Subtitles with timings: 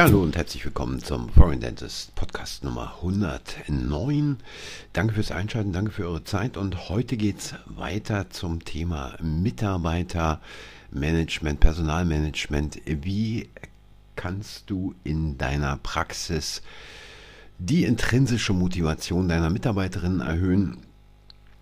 [0.00, 4.38] Ja, hallo und herzlich willkommen zum Foreign Dentist Podcast Nummer 109.
[4.94, 11.60] Danke fürs Einschalten, danke für eure Zeit und heute geht es weiter zum Thema Mitarbeitermanagement,
[11.60, 12.80] Personalmanagement.
[12.86, 13.50] Wie
[14.16, 16.62] kannst du in deiner Praxis
[17.58, 20.78] die intrinsische Motivation deiner Mitarbeiterinnen erhöhen?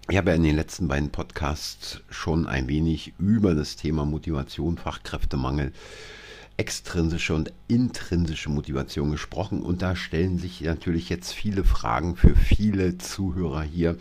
[0.08, 4.78] Ich habe ja in den letzten beiden Podcasts schon ein wenig über das Thema Motivation,
[4.78, 5.72] Fachkräftemangel
[6.58, 12.98] extrinsische und intrinsische Motivation gesprochen und da stellen sich natürlich jetzt viele Fragen für viele
[12.98, 13.96] Zuhörer hier.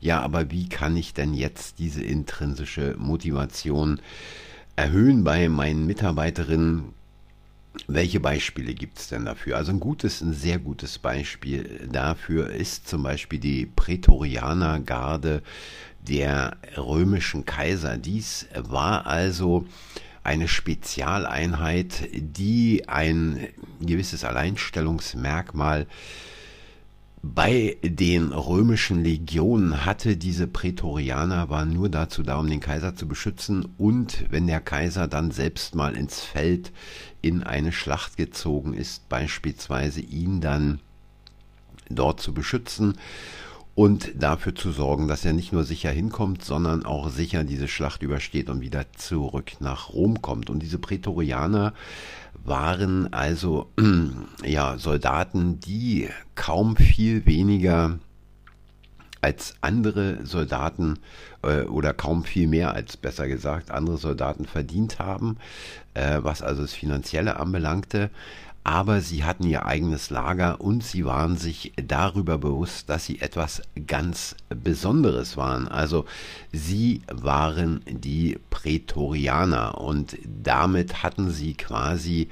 [0.00, 4.00] Ja, aber wie kann ich denn jetzt diese intrinsische Motivation
[4.74, 6.94] erhöhen bei meinen Mitarbeiterinnen?
[7.86, 9.58] Welche Beispiele gibt es denn dafür?
[9.58, 15.42] Also ein gutes, ein sehr gutes Beispiel dafür ist zum Beispiel die Prätorianergarde
[16.00, 17.98] der römischen Kaiser.
[17.98, 19.66] Dies war also
[20.28, 23.48] eine Spezialeinheit, die ein
[23.80, 25.86] gewisses Alleinstellungsmerkmal
[27.22, 30.18] bei den römischen Legionen hatte.
[30.18, 35.08] Diese Prätorianer waren nur dazu da, um den Kaiser zu beschützen und wenn der Kaiser
[35.08, 36.72] dann selbst mal ins Feld
[37.22, 40.80] in eine Schlacht gezogen ist, beispielsweise ihn dann
[41.88, 42.98] dort zu beschützen
[43.78, 48.02] und dafür zu sorgen, dass er nicht nur sicher hinkommt, sondern auch sicher diese Schlacht
[48.02, 50.50] übersteht und wieder zurück nach Rom kommt.
[50.50, 51.72] Und diese Prätorianer
[52.44, 53.70] waren also
[54.44, 58.00] ja Soldaten, die kaum viel weniger
[59.20, 60.98] als andere Soldaten
[61.42, 65.36] äh, oder kaum viel mehr als besser gesagt andere Soldaten verdient haben,
[65.94, 68.10] äh, was also das Finanzielle anbelangte
[68.64, 73.62] aber sie hatten ihr eigenes Lager und sie waren sich darüber bewusst, dass sie etwas
[73.86, 75.68] ganz Besonderes waren.
[75.68, 76.04] Also
[76.52, 82.28] sie waren die Prätorianer und damit hatten sie quasi,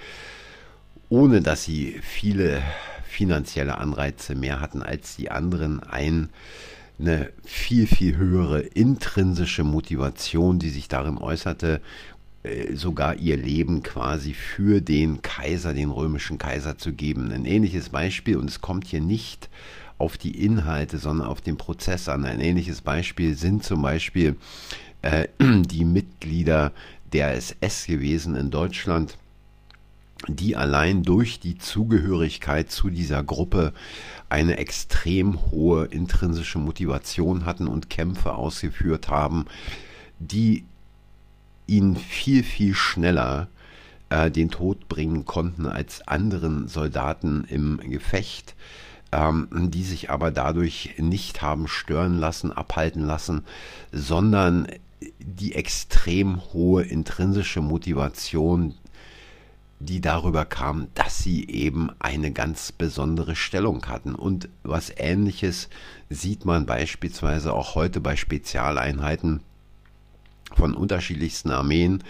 [1.09, 2.63] ohne dass sie viele
[3.09, 6.29] finanzielle Anreize mehr hatten als die anderen, ein
[6.99, 11.81] eine viel, viel höhere intrinsische Motivation, die sich darin äußerte,
[12.75, 17.33] sogar ihr Leben quasi für den Kaiser, den römischen Kaiser zu geben.
[17.33, 19.49] Ein ähnliches Beispiel, und es kommt hier nicht
[19.99, 22.25] auf die Inhalte, sondern auf den Prozess an.
[22.25, 24.37] Ein ähnliches Beispiel sind zum Beispiel
[25.03, 26.73] äh, die Mitglieder
[27.13, 29.17] der SS gewesen in Deutschland,
[30.29, 33.73] die allein durch die Zugehörigkeit zu dieser Gruppe
[34.29, 39.47] eine extrem hohe intrinsische Motivation hatten und Kämpfe ausgeführt haben,
[40.19, 40.65] die
[41.67, 43.49] ihn viel, viel schneller
[44.11, 48.55] äh, den Tod bringen konnten als anderen Soldaten im Gefecht,
[49.13, 53.45] ähm, die sich aber dadurch nicht haben stören lassen, abhalten lassen,
[53.93, 54.69] sondern
[55.19, 58.75] die extrem hohe intrinsische Motivation,
[59.79, 64.15] die darüber kam, dass sie eben eine ganz besondere Stellung hatten.
[64.15, 65.69] Und was ähnliches
[66.09, 69.41] sieht man beispielsweise auch heute bei Spezialeinheiten
[70.55, 72.03] von unterschiedlichsten Armeen,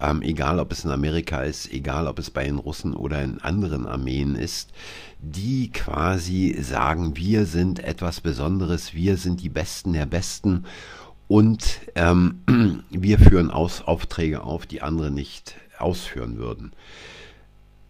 [0.00, 3.40] ähm, egal ob es in Amerika ist, egal ob es bei den Russen oder in
[3.40, 4.70] anderen Armeen ist,
[5.20, 10.64] die quasi sagen, wir sind etwas Besonderes, wir sind die Besten der Besten
[11.28, 12.40] und ähm,
[12.90, 16.72] wir führen aus Aufträge auf, die andere nicht ausführen würden.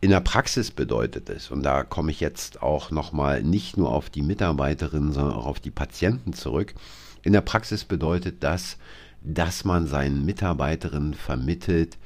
[0.00, 4.10] In der Praxis bedeutet es, und da komme ich jetzt auch nochmal nicht nur auf
[4.10, 6.74] die Mitarbeiterinnen, sondern auch auf die Patienten zurück,
[7.22, 8.78] in der Praxis bedeutet das,
[9.24, 11.98] dass man seinen Mitarbeiterinnen vermittelt,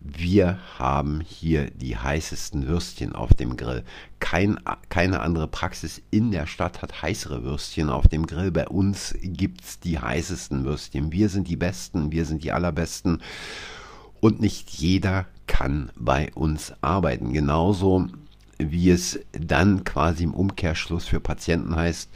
[0.00, 3.84] wir haben hier die heißesten Würstchen auf dem Grill.
[4.18, 4.58] Kein,
[4.88, 8.50] keine andere Praxis in der Stadt hat heißere Würstchen auf dem Grill.
[8.50, 11.12] Bei uns gibt es die heißesten Würstchen.
[11.12, 13.20] Wir sind die Besten, wir sind die Allerbesten.
[14.20, 17.34] Und nicht jeder kann bei uns arbeiten.
[17.34, 18.06] Genauso
[18.56, 22.10] wie es dann quasi im Umkehrschluss für Patienten heißt,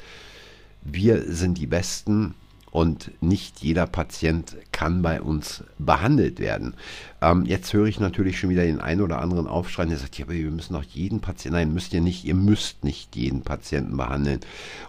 [0.83, 2.35] wir sind die Besten,
[2.75, 6.75] und nicht jeder Patient kann bei uns behandelt werden.
[7.23, 10.25] Ähm, jetzt höre ich natürlich schon wieder den einen oder anderen aufschreien, der sagt, ja,
[10.25, 13.97] aber wir müssen doch jeden Patienten, nein, müsst ihr nicht, ihr müsst nicht jeden Patienten
[13.97, 14.41] behandeln.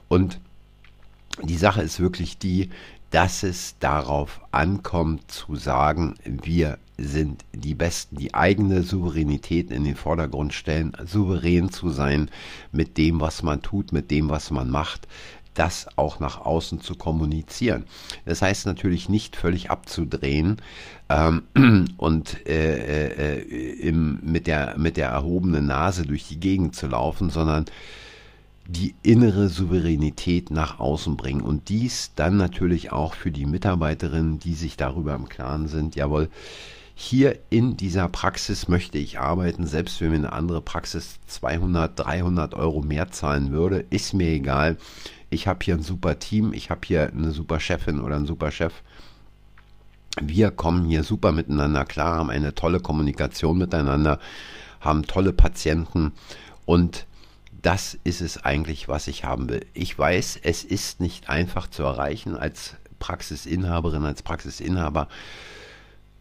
[0.08, 0.40] Und
[1.44, 2.72] die Sache ist wirklich die,
[3.12, 9.96] dass es darauf ankommt zu sagen, wir sind die Besten, die eigene Souveränität in den
[9.96, 12.32] Vordergrund stellen, souverän zu sein
[12.72, 15.08] mit dem, was man tut, mit dem, was man macht,
[15.56, 17.86] das auch nach außen zu kommunizieren.
[18.26, 20.58] Das heißt natürlich nicht völlig abzudrehen
[21.10, 21.44] ähm,
[21.98, 27.30] und äh, äh, im, mit, der, mit der erhobenen Nase durch die Gegend zu laufen,
[27.30, 27.66] sondern
[28.68, 34.56] die innere Souveränität nach außen bringen und dies dann natürlich auch für die Mitarbeiterinnen, die
[34.56, 36.30] sich darüber im Klaren sind, jawohl,
[36.98, 42.54] hier in dieser Praxis möchte ich arbeiten, selbst wenn mir eine andere Praxis 200, 300
[42.54, 44.78] Euro mehr zahlen würde, ist mir egal.
[45.36, 48.52] Ich habe hier ein super Team, ich habe hier eine super Chefin oder einen super
[48.52, 48.74] Chef.
[50.22, 54.20] Wir kommen hier super miteinander klar, haben eine tolle Kommunikation miteinander,
[54.80, 56.14] haben tolle Patienten
[56.66, 57.06] und
[57.62, 59.66] das ist es eigentlich, was ich haben will.
[59.74, 65.10] Ich weiß, es ist nicht einfach zu erreichen als Praxisinhaberin, als Praxisinhaber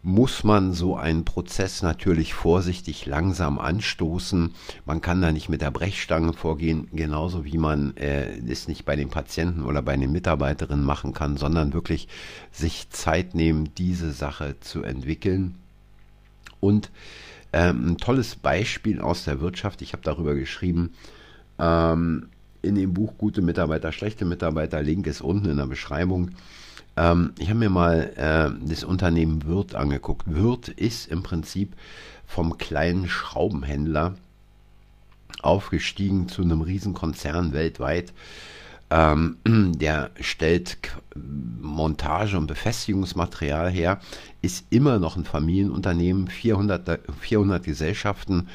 [0.05, 4.53] muss man so einen Prozess natürlich vorsichtig langsam anstoßen.
[4.85, 8.95] Man kann da nicht mit der Brechstange vorgehen, genauso wie man äh, es nicht bei
[8.95, 12.07] den Patienten oder bei den Mitarbeiterinnen machen kann, sondern wirklich
[12.51, 15.55] sich Zeit nehmen, diese Sache zu entwickeln.
[16.59, 16.91] Und
[17.51, 20.93] ähm, ein tolles Beispiel aus der Wirtschaft, ich habe darüber geschrieben,
[21.57, 22.29] ähm,
[22.61, 26.29] in dem Buch Gute Mitarbeiter, schlechte Mitarbeiter, Link ist unten in der Beschreibung.
[26.97, 30.33] Ähm, ich habe mir mal äh, das Unternehmen Wirth angeguckt.
[30.33, 31.73] Wirth ist im Prinzip
[32.25, 34.15] vom kleinen Schraubenhändler
[35.41, 38.13] aufgestiegen zu einem Riesenkonzern weltweit.
[38.89, 40.77] Ähm, der stellt
[41.15, 43.99] Montage- und Befestigungsmaterial her,
[44.41, 48.47] ist immer noch ein Familienunternehmen, 400, 400 Gesellschaften,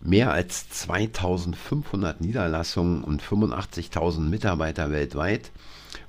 [0.00, 5.50] mehr als 2500 Niederlassungen und 85.000 Mitarbeiter weltweit.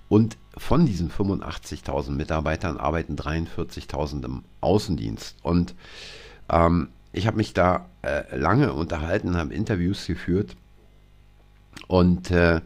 [0.10, 5.36] Und von diesen 85.000 Mitarbeitern arbeiten 43.000 im Außendienst.
[5.44, 5.76] Und
[6.50, 10.56] ähm, ich habe mich da äh, lange unterhalten, habe Interviews geführt
[11.88, 12.62] und äh,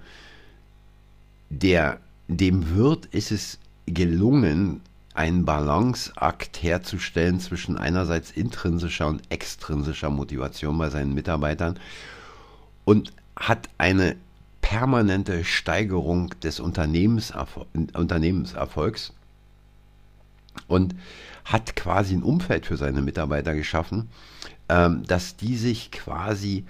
[1.50, 4.82] der, dem Wirt ist es gelungen,
[5.14, 11.78] einen Balanceakt herzustellen zwischen einerseits intrinsischer und extrinsischer Motivation bei seinen Mitarbeitern
[12.86, 14.16] und hat eine
[14.72, 19.12] permanente Steigerung des Unternehmenserfol Unternehmenserfolgs
[20.70, 20.96] und
[21.44, 24.08] hat quasi ein Umfeld für seine Mitarbeiter geschaffen,
[24.70, 26.64] ähm, dass die sich quasi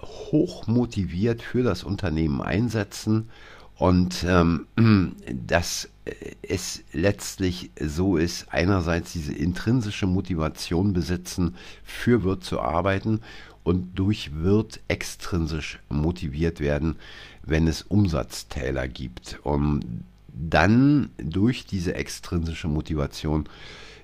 [0.00, 3.28] hoch motiviert für das Unternehmen einsetzen
[3.76, 4.66] und ähm,
[5.46, 5.90] dass
[6.42, 13.20] es letztlich so ist, einerseits diese intrinsische Motivation besitzen, für Wirt zu arbeiten
[13.64, 16.96] und durch Wirt extrinsisch motiviert werden,
[17.42, 19.40] wenn es Umsatztäler gibt.
[19.42, 19.80] Um
[20.32, 23.48] dann durch diese extrinsische Motivation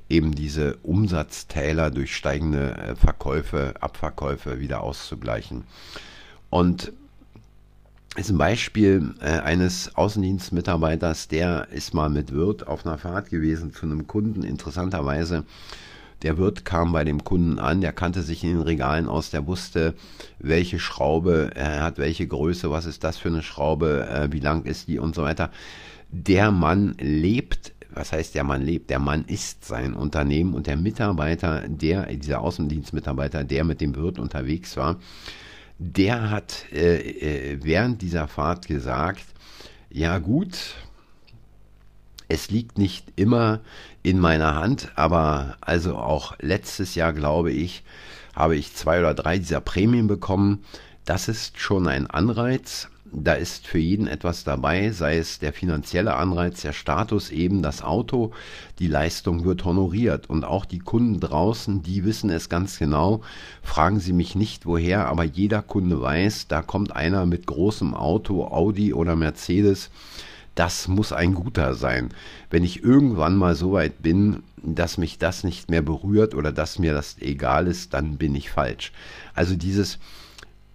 [0.08, 5.64] eben diese Umsatztäler durch steigende äh, Verkäufe, Abverkäufe wieder auszugleichen.
[6.50, 6.92] Und
[8.16, 13.72] ist ein Beispiel äh, eines Außendienstmitarbeiters, der ist mal mit Wirt auf einer Fahrt gewesen
[13.72, 14.42] zu einem Kunden.
[14.42, 15.44] Interessanterweise
[16.22, 19.46] der Wirt kam bei dem Kunden an, der kannte sich in den Regalen aus, der
[19.46, 19.94] wusste,
[20.38, 24.64] welche Schraube er hat, welche Größe, was ist das für eine Schraube, äh, wie lang
[24.64, 25.50] ist die und so weiter.
[26.10, 28.90] Der Mann lebt, was heißt der Mann lebt?
[28.90, 34.18] Der Mann ist sein Unternehmen und der Mitarbeiter, der, dieser Außendienstmitarbeiter, der mit dem Wirt
[34.18, 34.98] unterwegs war,
[35.82, 39.24] der hat äh, äh, während dieser Fahrt gesagt,
[39.90, 40.76] ja gut,
[42.28, 43.60] es liegt nicht immer
[44.02, 47.82] in meiner Hand, aber also auch letztes Jahr, glaube ich,
[48.34, 50.64] habe ich zwei oder drei dieser Prämien bekommen.
[51.04, 52.88] Das ist schon ein Anreiz.
[53.14, 57.82] Da ist für jeden etwas dabei, sei es der finanzielle Anreiz, der Status eben, das
[57.82, 58.32] Auto,
[58.78, 60.30] die Leistung wird honoriert.
[60.30, 63.20] Und auch die Kunden draußen, die wissen es ganz genau.
[63.62, 68.46] Fragen Sie mich nicht woher, aber jeder Kunde weiß, da kommt einer mit großem Auto,
[68.46, 69.90] Audi oder Mercedes
[70.54, 72.10] das muss ein guter sein.
[72.50, 76.78] Wenn ich irgendwann mal so weit bin, dass mich das nicht mehr berührt oder dass
[76.78, 78.92] mir das egal ist, dann bin ich falsch.
[79.34, 79.98] Also dieses,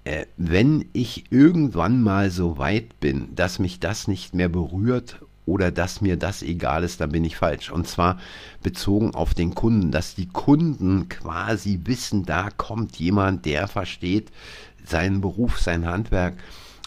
[0.08, 5.70] äh, wenn ich irgendwann mal so weit bin, dass mich das nicht mehr berührt oder
[5.70, 7.72] dass mir das egal ist, dann bin ich falsch.
[7.72, 8.18] Und zwar
[8.64, 14.32] bezogen auf den Kunden, dass die Kunden quasi wissen, da kommt jemand, der versteht
[14.86, 16.38] seinen Beruf, sein Handwerk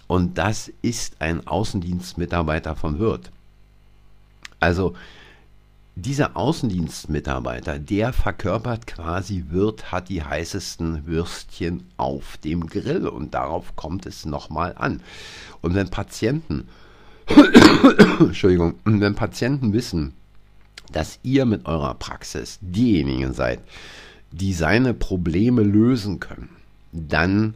[0.07, 3.31] und das ist ein Außendienstmitarbeiter von Wirt.
[4.61, 4.95] Also
[5.97, 13.77] dieser Außendienstmitarbeiter, der verkörpert quasi Wirt, hat die heißesten Würstchen auf dem Grill und darauf
[13.77, 15.03] kommt es nochmal an.
[15.61, 16.69] Und wenn Patienten,
[18.21, 20.15] Entschuldigung, wenn Patienten wissen,
[20.93, 23.61] dass ihr mit eurer Praxis diejenigen seid,
[24.33, 26.51] die seine Probleme lösen können,
[26.93, 27.55] dann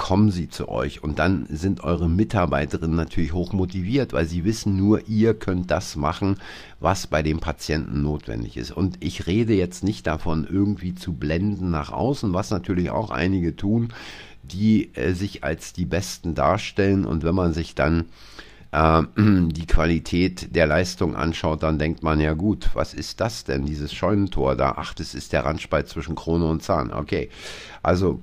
[0.00, 4.74] kommen sie zu euch und dann sind eure Mitarbeiterinnen natürlich hoch motiviert, weil sie wissen
[4.74, 6.36] nur, ihr könnt das machen,
[6.80, 8.70] was bei dem Patienten notwendig ist.
[8.70, 13.56] Und ich rede jetzt nicht davon, irgendwie zu blenden nach außen, was natürlich auch einige
[13.56, 13.92] tun,
[14.42, 18.06] die äh, sich als die Besten darstellen und wenn man sich dann
[18.72, 23.66] äh, die Qualität der Leistung anschaut, dann denkt man ja gut, was ist das denn,
[23.66, 24.76] dieses Scheunentor da?
[24.78, 26.90] Ach, das ist der Randspalt zwischen Krone und Zahn.
[26.90, 27.28] Okay,
[27.82, 28.22] also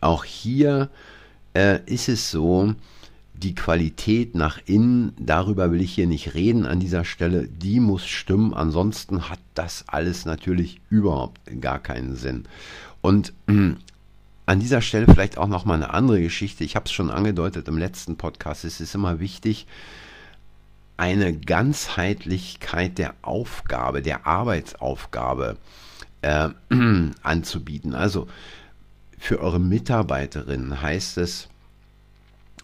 [0.00, 0.90] auch hier
[1.54, 2.74] äh, ist es so,
[3.34, 8.06] die Qualität nach innen, darüber will ich hier nicht reden an dieser Stelle, die muss
[8.06, 12.44] stimmen, ansonsten hat das alles natürlich überhaupt gar keinen Sinn.
[13.00, 16.64] Und an dieser Stelle vielleicht auch noch mal eine andere Geschichte.
[16.64, 18.64] Ich habe es schon angedeutet im letzten Podcast.
[18.64, 19.66] Es ist immer wichtig,
[20.96, 25.56] eine Ganzheitlichkeit der Aufgabe, der Arbeitsaufgabe
[26.20, 26.48] äh,
[27.22, 27.94] anzubieten.
[27.94, 28.26] Also
[29.20, 31.48] für eure Mitarbeiterinnen heißt es,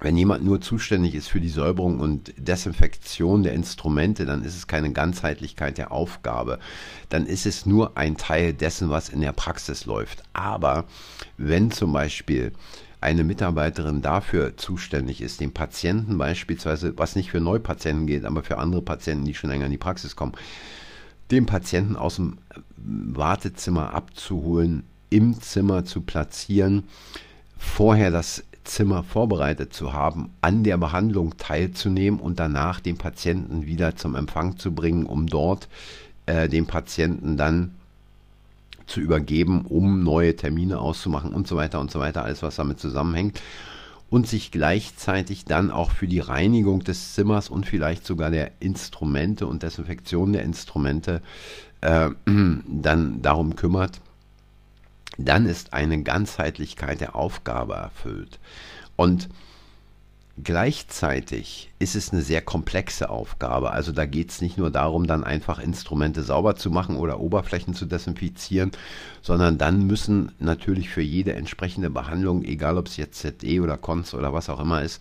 [0.01, 4.67] wenn jemand nur zuständig ist für die Säuberung und Desinfektion der Instrumente, dann ist es
[4.67, 6.59] keine Ganzheitlichkeit der Aufgabe.
[7.11, 10.23] Dann ist es nur ein Teil dessen, was in der Praxis läuft.
[10.33, 10.87] Aber
[11.37, 12.53] wenn zum Beispiel
[13.01, 18.59] eine Mitarbeiterin dafür zuständig ist, den Patienten beispielsweise, was nicht für Neupatienten geht, aber für
[18.59, 20.33] andere Patienten, die schon länger in die Praxis kommen,
[21.31, 22.39] den Patienten aus dem
[22.77, 26.85] Wartezimmer abzuholen, im Zimmer zu platzieren,
[27.59, 33.97] vorher das Zimmer vorbereitet zu haben, an der Behandlung teilzunehmen und danach den Patienten wieder
[33.97, 35.69] zum Empfang zu bringen, um dort
[36.27, 37.75] äh, den Patienten dann
[38.87, 42.81] zu übergeben, um neue Termine auszumachen und so weiter und so weiter, alles was damit
[42.81, 43.41] zusammenhängt.
[44.09, 49.49] Und sich gleichzeitig dann auch für die Reinigung des Zimmers und vielleicht sogar der Instrumente
[49.49, 51.23] und Desinfektion der Instrumente
[51.81, 52.11] äh,
[52.67, 54.01] dann darum kümmert,
[55.19, 58.39] dann ist eine Ganzheitlichkeit der Aufgabe erfüllt.
[58.97, 59.29] Und
[60.43, 63.71] gleichzeitig ist es eine sehr komplexe Aufgabe.
[63.71, 67.75] Also da geht es nicht nur darum, dann einfach Instrumente sauber zu machen oder Oberflächen
[67.75, 68.73] zu desinfizieren,
[69.23, 74.13] sondern dann müssen natürlich für jede entsprechende Behandlung, egal ob es jetzt ZE oder Cons
[74.15, 75.01] oder was auch immer ist,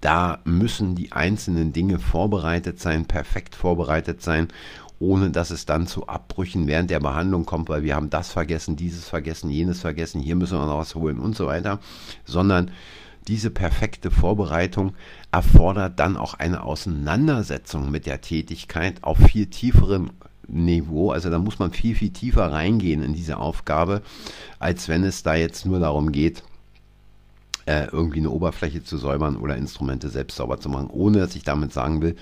[0.00, 4.48] da müssen die einzelnen Dinge vorbereitet sein, perfekt vorbereitet sein
[4.98, 8.76] ohne dass es dann zu Abbrüchen während der Behandlung kommt, weil wir haben das vergessen,
[8.76, 11.80] dieses vergessen, jenes vergessen, hier müssen wir noch was holen und so weiter,
[12.24, 12.70] sondern
[13.28, 14.94] diese perfekte Vorbereitung
[15.32, 20.10] erfordert dann auch eine Auseinandersetzung mit der Tätigkeit auf viel tieferem
[20.48, 21.10] Niveau.
[21.10, 24.02] Also da muss man viel, viel tiefer reingehen in diese Aufgabe,
[24.60, 26.44] als wenn es da jetzt nur darum geht,
[27.66, 31.42] äh, irgendwie eine Oberfläche zu säubern oder Instrumente selbst sauber zu machen, ohne dass ich
[31.42, 32.16] damit sagen will,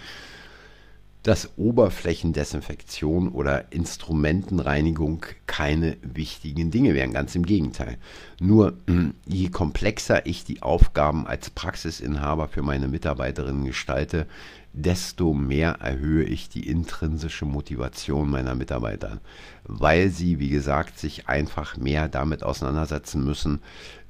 [1.25, 7.15] dass Oberflächendesinfektion oder Instrumentenreinigung keine wichtigen Dinge wären.
[7.15, 7.97] Ganz im Gegenteil.
[8.41, 8.75] Nur
[9.27, 14.27] je komplexer ich die Aufgaben als Praxisinhaber für meine Mitarbeiterinnen gestalte,
[14.75, 19.21] desto mehr erhöhe ich die intrinsische Motivation meiner Mitarbeiter,
[19.63, 23.61] weil sie, wie gesagt, sich einfach mehr damit auseinandersetzen müssen,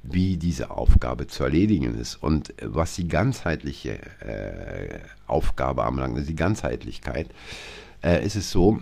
[0.01, 2.15] wie diese Aufgabe zu erledigen ist.
[2.15, 7.27] Und was die ganzheitliche äh, Aufgabe anbelangt, also die Ganzheitlichkeit,
[8.03, 8.81] äh, ist es so,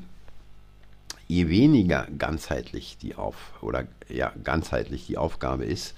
[1.28, 5.96] je weniger ganzheitlich die Auf oder ja ganzheitlich die Aufgabe ist,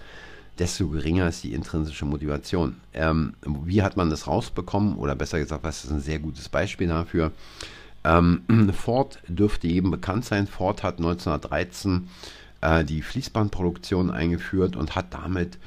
[0.60, 2.78] desto geringer ist die intrinsische Motivation.
[2.94, 4.96] Ähm, wie hat man das rausbekommen?
[4.96, 7.32] Oder besser gesagt, was ist ein sehr gutes Beispiel dafür?
[8.04, 8.44] Ähm,
[8.74, 10.48] Ford dürfte jedem bekannt sein.
[10.48, 12.08] Ford hat 1913
[12.62, 15.58] äh, die Fließbandproduktion eingeführt und hat damit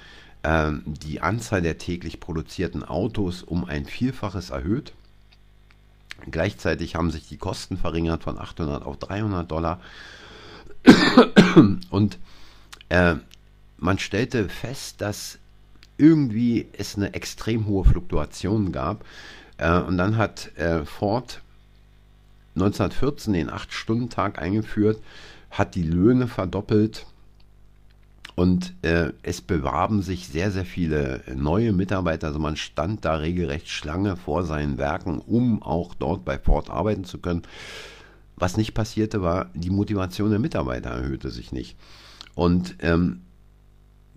[0.43, 4.93] äh, die Anzahl der täglich produzierten Autos um ein Vielfaches erhöht.
[6.31, 9.81] Gleichzeitig haben sich die Kosten verringert von 800 auf 300 Dollar.
[11.91, 12.19] Und
[12.89, 13.17] äh,
[13.79, 15.39] man stellte fest, dass
[15.97, 19.05] irgendwie es eine extrem hohe Fluktuation gab.
[19.57, 21.43] Äh, und dann hat äh, Ford
[22.55, 25.01] 1914 den 8-Stunden-Tag eingeführt
[25.51, 27.07] hat die Löhne verdoppelt
[28.35, 32.29] und äh, es bewarben sich sehr, sehr viele neue Mitarbeiter.
[32.29, 37.05] Also man stand da regelrecht Schlange vor seinen Werken, um auch dort bei Ford arbeiten
[37.05, 37.43] zu können.
[38.37, 41.77] Was nicht passierte, war, die Motivation der Mitarbeiter erhöhte sich nicht.
[42.37, 43.23] Und ähm,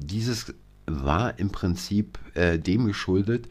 [0.01, 0.53] dieses
[0.85, 3.47] war im Prinzip äh, dem geschuldet,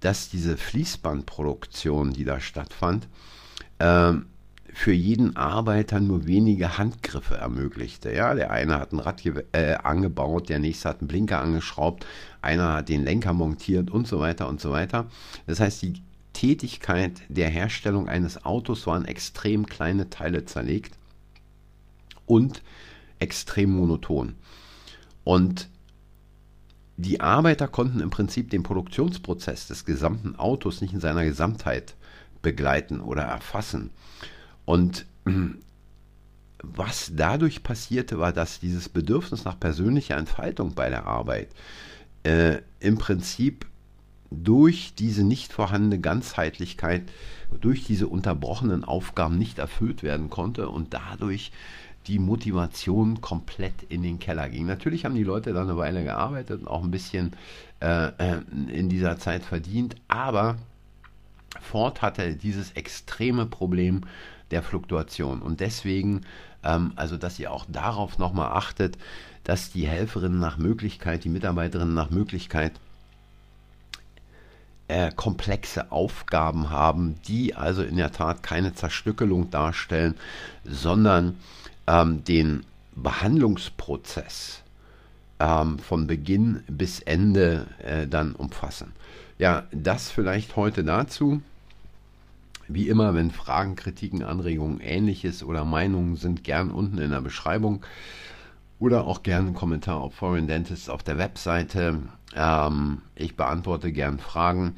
[0.00, 3.08] dass diese Fließbandproduktion, die da stattfand,
[3.78, 4.14] äh,
[4.74, 8.12] für jeden Arbeiter nur wenige Handgriffe ermöglichte.
[8.12, 9.22] Ja, der eine hat ein Rad
[9.52, 12.06] äh, angebaut, der nächste hat einen Blinker angeschraubt,
[12.40, 15.06] einer hat den Lenker montiert und so weiter und so weiter.
[15.46, 20.96] Das heißt, die Tätigkeit der Herstellung eines Autos war in extrem kleine Teile zerlegt
[22.24, 22.62] und
[23.18, 24.34] extrem monoton.
[25.24, 25.68] Und
[27.02, 31.94] die Arbeiter konnten im Prinzip den Produktionsprozess des gesamten Autos nicht in seiner Gesamtheit
[32.40, 33.90] begleiten oder erfassen.
[34.64, 35.06] Und
[36.62, 41.48] was dadurch passierte, war, dass dieses Bedürfnis nach persönlicher Entfaltung bei der Arbeit
[42.22, 43.66] äh, im Prinzip
[44.30, 47.02] durch diese nicht vorhandene Ganzheitlichkeit,
[47.60, 51.52] durch diese unterbrochenen Aufgaben nicht erfüllt werden konnte und dadurch
[52.06, 54.66] die Motivation komplett in den Keller ging.
[54.66, 57.32] Natürlich haben die Leute dann eine Weile gearbeitet und auch ein bisschen
[57.80, 60.56] äh, äh in dieser Zeit verdient, aber
[61.60, 64.02] Ford hatte dieses extreme Problem
[64.50, 66.22] der Fluktuation und deswegen,
[66.62, 68.98] ähm, also dass ihr auch darauf nochmal achtet,
[69.44, 72.72] dass die Helferinnen nach Möglichkeit, die Mitarbeiterinnen nach Möglichkeit
[74.88, 80.16] äh, komplexe Aufgaben haben, die also in der Tat keine Zerstückelung darstellen,
[80.64, 81.38] sondern
[81.86, 84.62] ähm, den Behandlungsprozess
[85.40, 88.92] ähm, von Beginn bis Ende äh, dann umfassen.
[89.38, 91.42] Ja, das vielleicht heute dazu.
[92.68, 97.84] Wie immer, wenn Fragen, Kritiken, Anregungen, ähnliches oder Meinungen sind, gern unten in der Beschreibung
[98.78, 101.98] oder auch gerne einen Kommentar auf Foreign Dentist auf der Webseite.
[102.34, 104.76] Ähm, ich beantworte gern Fragen.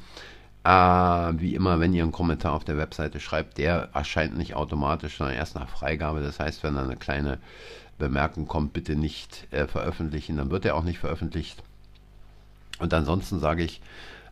[0.65, 5.17] Äh, wie immer, wenn ihr einen Kommentar auf der Webseite schreibt, der erscheint nicht automatisch,
[5.17, 6.21] sondern erst nach Freigabe.
[6.21, 7.37] Das heißt, wenn da eine kleine
[7.99, 11.61] Bemerkung kommt, bitte nicht äh, veröffentlichen, dann wird er auch nicht veröffentlicht.
[12.79, 13.79] Und ansonsten sage ich,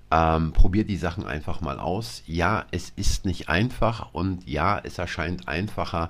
[0.10, 2.24] ähm, probiert die Sachen einfach mal aus.
[2.26, 6.10] Ja, es ist nicht einfach und ja, es erscheint einfacher,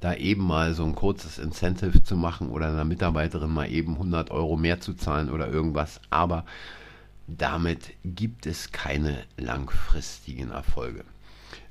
[0.00, 4.32] da eben mal so ein kurzes Incentive zu machen oder einer Mitarbeiterin mal eben 100
[4.32, 6.00] Euro mehr zu zahlen oder irgendwas.
[6.10, 6.44] Aber
[7.26, 11.04] damit gibt es keine langfristigen Erfolge.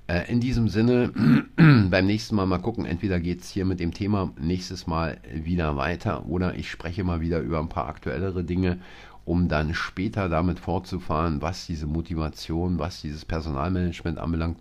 [0.07, 1.11] Äh, in diesem Sinne,
[1.89, 5.77] beim nächsten Mal mal gucken, entweder geht es hier mit dem Thema nächstes Mal wieder
[5.77, 8.79] weiter oder ich spreche mal wieder über ein paar aktuellere Dinge,
[9.25, 14.57] um dann später damit fortzufahren, was diese Motivation, was dieses Personalmanagement anbelangt.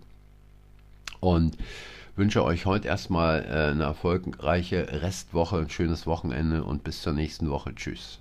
[1.19, 1.57] Und
[2.15, 7.49] wünsche euch heute erstmal äh, eine erfolgreiche Restwoche, ein schönes Wochenende und bis zur nächsten
[7.49, 7.75] Woche.
[7.75, 8.19] Tschüss.